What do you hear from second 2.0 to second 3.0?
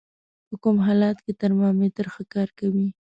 ښه کار کوي؟